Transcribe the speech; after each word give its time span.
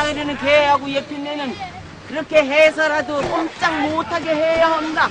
세상에는 0.00 0.36
개하고 0.38 0.90
예핀네는 0.90 1.52
그렇게 2.08 2.42
해서라도 2.42 3.20
꼼짝 3.20 3.90
못하게 3.90 4.30
해야 4.34 4.72
한다. 4.72 5.08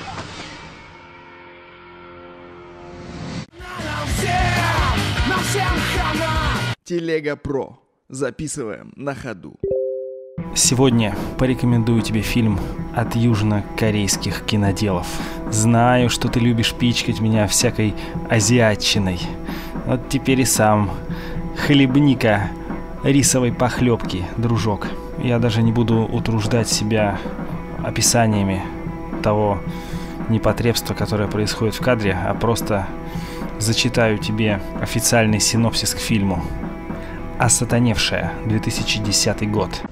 Телега 6.84 7.36
Про. 7.36 7.80
Записываем 8.10 8.92
на 8.96 9.16
ходу. 9.16 9.56
Сегодня 10.56 11.16
порекомендую 11.40 12.02
тебе 12.04 12.22
фильм 12.22 12.60
от 12.96 13.16
южнокорейских 13.16 14.46
киноделов. 14.46 15.08
Знаю, 15.50 16.10
что 16.10 16.28
ты 16.28 16.40
любишь 16.40 16.74
пичкать 16.74 17.20
меня 17.20 17.48
всякой 17.48 17.96
азиатчиной. 18.30 19.20
Вот 19.88 20.08
теперь 20.10 20.42
и 20.42 20.46
сам 20.46 20.92
хлебника 21.58 22.52
рисовой 23.03 23.53
похлебки, 23.53 24.25
дружок. 24.37 24.89
Я 25.23 25.39
даже 25.39 25.63
не 25.63 25.73
буду 25.73 26.03
утруждать 26.03 26.69
себя 26.69 27.19
описаниями 27.85 28.63
того 29.23 29.61
непотребства, 30.29 30.95
которое 30.95 31.29
происходит 31.29 31.75
в 31.75 31.81
кадре, 31.83 32.13
а 32.13 32.35
просто 32.35 32.87
зачитаю 33.59 34.19
тебе 34.19 34.61
официальный 34.81 35.41
синопсис 35.41 35.95
к 35.95 35.99
фильму. 35.99 36.43
«Осатаневшая», 37.39 38.33
2010 38.47 39.51
год. 39.51 39.83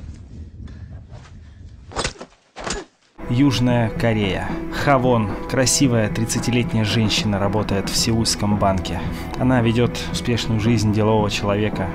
Южная 3.31 3.91
Корея. 3.91 4.49
Хавон, 4.73 5.29
красивая 5.51 6.09
30-летняя 6.09 6.85
женщина, 6.85 7.39
работает 7.39 7.91
в 7.91 7.97
Сеульском 7.97 8.57
банке. 8.57 9.01
Она 9.39 9.61
ведет 9.61 9.99
успешную 10.13 10.61
жизнь 10.61 10.95
делового 10.95 11.31
человека. 11.31 11.89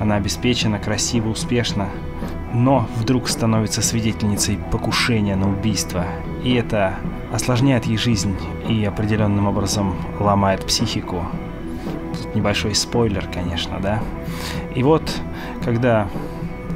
Она 0.00 0.16
обеспечена, 0.16 0.78
красива, 0.78 1.28
успешна, 1.28 1.88
но 2.52 2.88
вдруг 2.96 3.28
становится 3.28 3.82
свидетельницей 3.82 4.58
покушения 4.70 5.36
на 5.36 5.50
убийство. 5.50 6.04
И 6.44 6.54
это 6.54 6.94
осложняет 7.32 7.86
ей 7.86 7.96
жизнь 7.96 8.36
и 8.68 8.84
определенным 8.84 9.46
образом 9.46 9.96
ломает 10.20 10.64
психику. 10.66 11.24
Тут 12.14 12.34
небольшой 12.34 12.74
спойлер, 12.74 13.26
конечно, 13.32 13.78
да? 13.80 14.02
И 14.74 14.82
вот, 14.82 15.20
когда 15.64 16.08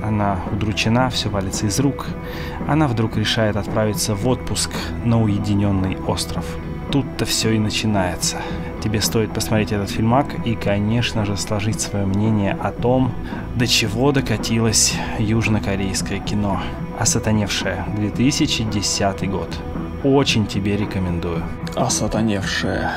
она 0.02 0.40
удручена, 0.50 1.10
все 1.10 1.28
валится 1.28 1.66
из 1.66 1.78
рук, 1.78 2.06
она 2.66 2.88
вдруг 2.88 3.16
решает 3.16 3.56
отправиться 3.56 4.14
в 4.14 4.26
отпуск 4.26 4.70
на 5.04 5.22
уединенный 5.22 5.98
остров. 6.06 6.44
Тут-то 6.90 7.24
все 7.24 7.52
и 7.52 7.58
начинается. 7.58 8.38
Тебе 8.82 9.00
стоит 9.00 9.34
посмотреть 9.34 9.72
этот 9.72 9.90
фильмак 9.90 10.46
и, 10.46 10.54
конечно 10.54 11.26
же, 11.26 11.36
сложить 11.36 11.80
свое 11.80 12.06
мнение 12.06 12.56
о 12.60 12.72
том, 12.72 13.12
до 13.54 13.66
чего 13.66 14.10
докатилось 14.12 14.94
южнокорейское 15.18 16.18
кино. 16.20 16.60
«Осатаневшее», 16.98 17.84
2010 17.96 19.30
год. 19.30 19.48
Очень 20.02 20.46
тебе 20.46 20.76
рекомендую. 20.76 21.42
Осатаневшая. 21.76 22.92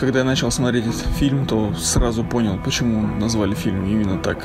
Когда 0.00 0.20
я 0.20 0.24
начал 0.24 0.50
смотреть 0.52 0.86
этот 0.86 1.00
фильм, 1.16 1.44
то 1.44 1.74
сразу 1.74 2.22
понял, 2.22 2.56
почему 2.64 3.04
назвали 3.18 3.54
фильм 3.54 3.84
именно 3.84 4.16
так. 4.18 4.44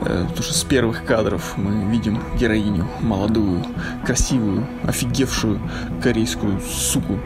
Э, 0.00 0.24
потому 0.26 0.42
что 0.42 0.54
с 0.54 0.64
первых 0.64 1.04
кадров 1.04 1.56
мы 1.56 1.88
видим 1.90 2.20
героиню, 2.36 2.88
молодую, 3.00 3.64
красивую, 4.04 4.66
офигевшую 4.82 5.60
корейскую 6.02 6.60
суку. 6.60 7.20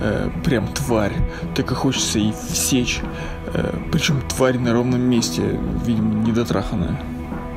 Э, 0.00 0.30
прям 0.42 0.68
тварь. 0.68 1.12
Так 1.54 1.70
и 1.70 1.74
хочется 1.74 2.18
ей 2.18 2.32
всечь. 2.50 3.00
Э, 3.52 3.78
Причем 3.92 4.22
тварь 4.22 4.58
на 4.58 4.72
ровном 4.72 5.02
месте, 5.02 5.60
видимо, 5.84 6.24
недотраханная. 6.24 6.98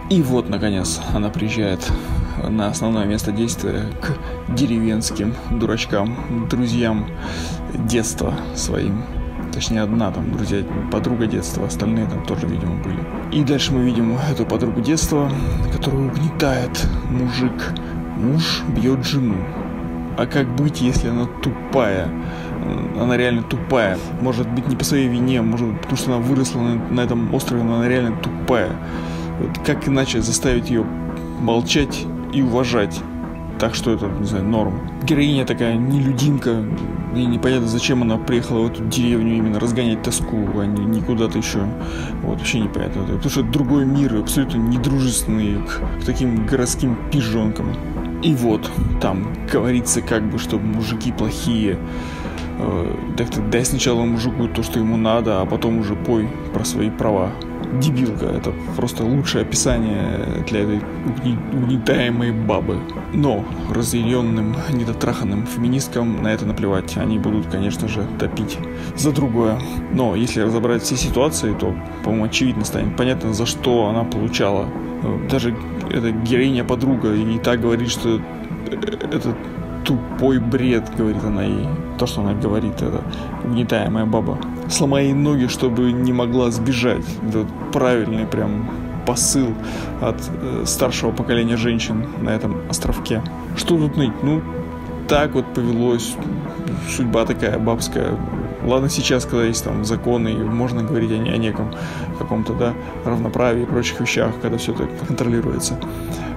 И 0.09 0.21
вот, 0.21 0.49
наконец, 0.49 0.99
она 1.13 1.29
приезжает 1.29 1.79
на 2.43 2.67
основное 2.67 3.05
место 3.05 3.31
действия 3.31 3.85
к 4.01 4.53
деревенским 4.53 5.33
дурачкам, 5.49 6.47
друзьям 6.49 7.07
детства 7.73 8.33
своим. 8.53 9.14
Точнее, 9.55 9.83
одна 9.83 10.11
там, 10.11 10.33
друзья, 10.33 10.65
подруга 10.91 11.27
детства, 11.27 11.65
остальные 11.65 12.07
там 12.07 12.25
тоже, 12.25 12.45
видимо, 12.45 12.75
были. 12.83 12.99
И 13.31 13.41
дальше 13.41 13.73
мы 13.73 13.85
видим 13.85 14.17
эту 14.29 14.45
подругу 14.45 14.81
детства, 14.81 15.31
которую 15.71 16.09
угнетает 16.09 16.85
мужик. 17.09 17.71
Муж 18.17 18.63
бьет 18.67 19.05
жену. 19.05 19.37
А 20.17 20.25
как 20.25 20.53
быть, 20.57 20.81
если 20.81 21.07
она 21.07 21.25
тупая? 21.41 22.09
Она 22.99 23.15
реально 23.15 23.43
тупая. 23.43 23.97
Может 24.19 24.49
быть, 24.49 24.67
не 24.67 24.75
по 24.75 24.83
своей 24.83 25.07
вине, 25.07 25.41
может 25.41 25.67
быть, 25.69 25.79
потому 25.79 25.97
что 25.97 26.13
она 26.13 26.21
выросла 26.21 26.59
на, 26.59 26.75
на 26.89 26.99
этом 26.99 27.33
острове, 27.33 27.63
но 27.63 27.75
она 27.75 27.87
реально 27.87 28.17
тупая. 28.17 28.71
Вот 29.39 29.57
как 29.65 29.87
иначе 29.87 30.21
заставить 30.21 30.69
ее 30.69 30.83
молчать 31.39 32.05
и 32.33 32.41
уважать? 32.41 32.99
Так 33.65 33.73
что 33.73 33.93
это, 33.93 34.05
не 34.05 34.27
знаю, 34.27 34.45
норм. 34.45 34.79
Героиня 35.05 35.43
такая 35.43 35.73
нелюдинка, 35.75 36.63
и 37.15 37.25
непонятно, 37.25 37.67
зачем 37.67 38.03
она 38.03 38.17
приехала 38.17 38.59
в 38.59 38.71
эту 38.71 38.85
деревню 38.85 39.37
именно 39.37 39.59
разгонять 39.59 40.03
тоску, 40.03 40.37
а 40.59 40.67
не, 40.67 40.85
не 40.85 41.01
куда-то 41.01 41.39
еще. 41.39 41.65
Вот, 42.21 42.37
вообще 42.37 42.59
непонятно. 42.59 43.01
Потому 43.01 43.27
что 43.27 43.39
это 43.39 43.49
другой 43.49 43.85
мир, 43.85 44.17
абсолютно 44.17 44.57
недружественный 44.57 45.55
к, 45.63 45.79
к 45.99 46.05
таким 46.05 46.45
городским 46.45 46.95
пижонкам. 47.11 47.75
И 48.21 48.35
вот, 48.35 48.69
там 49.01 49.33
говорится 49.51 50.03
как 50.03 50.29
бы, 50.29 50.37
что 50.37 50.59
мужики 50.59 51.11
плохие. 51.11 51.79
Э, 52.59 52.95
так 53.17 53.31
ты 53.31 53.41
дай 53.41 53.65
сначала 53.65 54.03
мужику 54.03 54.47
то, 54.47 54.61
что 54.61 54.77
ему 54.77 54.95
надо, 54.95 55.41
а 55.41 55.47
потом 55.47 55.79
уже 55.79 55.95
пой 55.95 56.29
про 56.53 56.63
свои 56.63 56.91
права. 56.91 57.31
Дебилка, 57.81 58.25
это 58.25 58.53
просто 58.75 59.03
лучшее 59.03 59.43
описание 59.43 60.43
для 60.47 60.61
этой 60.61 60.81
угнетаемой 61.53 62.31
бабы. 62.31 62.77
Но 63.13 63.45
разъяренным, 63.71 64.55
недотраханным 64.73 65.45
феминисткам 65.45 66.21
на 66.23 66.29
это 66.29 66.45
наплевать. 66.45 66.97
Они 66.97 67.19
будут, 67.19 67.47
конечно 67.47 67.87
же, 67.87 68.05
топить 68.19 68.57
за 68.95 69.11
другое. 69.11 69.59
Но 69.93 70.15
если 70.15 70.41
разобрать 70.41 70.83
все 70.83 70.95
ситуации, 70.95 71.53
то, 71.53 71.75
по-моему, 72.03 72.25
очевидно 72.25 72.65
станет 72.65 72.95
понятно, 72.95 73.33
за 73.33 73.45
что 73.45 73.87
она 73.87 74.03
получала. 74.03 74.67
Э, 75.03 75.27
Даже 75.29 75.55
эта 75.89 76.11
героиня-подруга 76.11 77.13
и 77.13 77.39
так 77.39 77.61
говорит, 77.61 77.89
что 77.89 78.21
это 79.11 79.35
тупой 79.85 80.39
бред, 80.39 80.89
говорит 80.97 81.23
она 81.23 81.43
ей. 81.43 81.67
То, 81.97 82.07
что 82.07 82.21
она 82.21 82.33
говорит, 82.33 82.81
это 82.81 83.01
угнетаемая 83.43 84.05
баба. 84.05 84.37
Сломай 84.69 85.05
ей 85.05 85.13
ноги, 85.13 85.47
чтобы 85.47 85.91
не 85.91 86.11
могла 86.11 86.51
сбежать. 86.51 87.05
Это 87.27 87.45
правильный 87.71 88.25
прям 88.25 88.69
посыл 89.05 89.53
от 90.01 90.17
э, 90.41 90.63
старшего 90.65 91.11
поколения 91.11 91.57
женщин 91.57 92.07
на 92.21 92.29
этом 92.29 92.57
островке. 92.69 93.21
Что 93.55 93.77
тут 93.77 93.97
ныть? 93.97 94.11
Ну, 94.23 94.41
так 95.07 95.35
вот 95.35 95.45
повелось. 95.53 96.15
Судьба 96.89 97.25
такая 97.25 97.59
бабская. 97.59 98.17
Ладно, 98.63 98.89
сейчас, 98.89 99.25
когда 99.25 99.45
есть 99.45 99.63
там 99.63 99.85
законы, 99.85 100.29
и 100.29 100.37
можно 100.37 100.83
говорить 100.83 101.11
о, 101.11 101.15
о 101.15 101.37
неком 101.37 101.73
каком-то, 102.17 102.53
да, 102.53 102.73
равноправии 103.03 103.63
и 103.63 103.65
прочих 103.65 103.99
вещах, 103.99 104.31
когда 104.41 104.57
все 104.57 104.73
это 104.73 104.87
контролируется. 105.07 105.79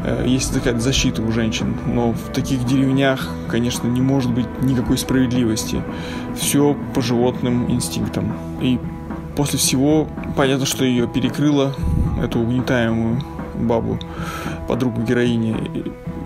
Э, 0.05 0.25
Есть 0.27 0.53
такая 0.53 0.79
защита 0.79 1.23
у 1.23 1.33
женщин, 1.33 1.77
но 1.87 2.13
в 2.13 2.33
таких 2.33 2.65
деревнях, 2.65 3.29
конечно, 3.49 3.89
не 3.89 4.01
может 4.01 4.31
быть 4.33 4.47
никакой 4.63 4.99
справедливости. 4.99 5.83
Все 6.37 6.77
по 6.95 7.01
животным 7.01 7.71
инстинктам. 7.71 8.33
И 8.61 8.79
после 9.37 9.59
всего 9.59 10.09
понятно, 10.37 10.67
что 10.67 10.85
ее 10.85 11.07
перекрыло, 11.07 11.75
эту 12.23 12.41
угнетаемую 12.41 13.21
бабу, 13.55 13.99
подругу 14.67 15.03
героини. 15.03 15.57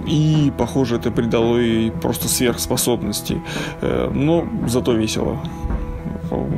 И, 0.07 0.53
похоже, 0.59 0.97
это 0.97 1.13
придало 1.13 1.59
ей 1.59 1.93
просто 1.93 2.29
сверхспособности. 2.29 3.41
Э, 3.81 4.11
Но 4.13 4.47
зато 4.67 4.93
весело 4.95 5.39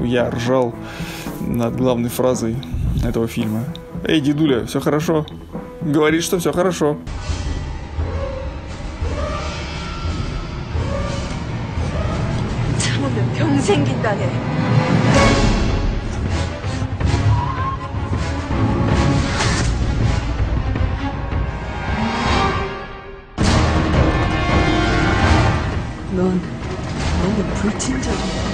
Я 0.04 0.30
ржал 0.30 0.74
над 1.42 1.76
главной 1.76 2.10
фразой 2.10 2.56
этого 3.04 3.28
фильма. 3.28 3.64
Эй, 4.04 4.22
дедуля, 4.22 4.66
все 4.66 4.80
хорошо? 4.80 5.26
Говорит, 5.82 6.24
что 6.24 6.40
все 6.40 6.52
хорошо. 6.52 6.98
참으면 13.00 13.34
병 13.34 13.60
생긴다네. 13.62 14.30
넌 26.12 26.42
너무 27.22 27.44
불친절해. 27.62 28.53